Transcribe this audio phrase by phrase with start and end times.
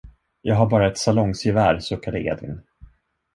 [0.41, 2.61] Jag har bara ett salongsgevär, suckade Edvin.